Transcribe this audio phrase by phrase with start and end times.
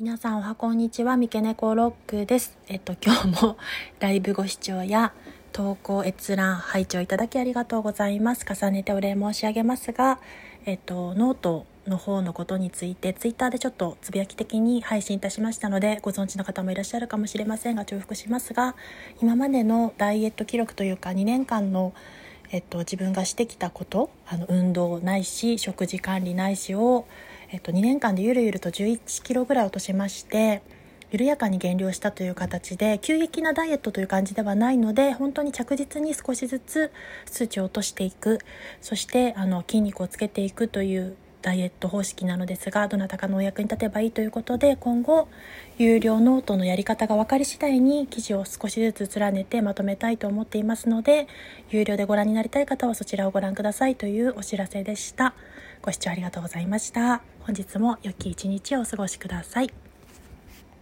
[0.00, 2.56] 皆さんおはこんにちは三毛猫ロックです。
[2.68, 3.56] えっと今日も
[3.98, 5.12] ライブご視聴や
[5.50, 8.46] 投稿閲覧拝聴いただきありがとうございます。
[8.48, 10.20] 重ねてお礼申し上げますが
[10.66, 18.76] えっとノートの方のことについてツイッターでちょっとつぶやき的に配信いたしましたのでご存知の方もいらっしゃるかもしれませんが重複しますが
[19.20, 21.92] 今までのダイエット記録というか2年間の
[22.50, 27.04] えっと、自分がしてきたことあの運動ないし食事管理ないしを、
[27.50, 30.62] えっと、2年間でゆるゆると11キロぐらい落としまして
[31.10, 36.92] 緩やかに減量したという形で急激なダイエットという感じではないので本当に着実に少しずつ
[37.24, 38.40] 数値を落としていく。
[38.82, 45.28] そしてあの筋肉をつけていくというダイエット方式なのですがどなたかのお役に立てばいいということで今後
[45.78, 51.28] 有料ノートのやり方が分かり次第に記事を少しずつ連ねてまとめたいと思っていますので
[51.70, 55.34] 有料でご覧になりたい方はそちらをご覧くださいというお知らせでした。
[55.80, 57.37] ご視聴ありがとうございました。
[57.48, 59.87] 本日も良き一日をお過ごしください。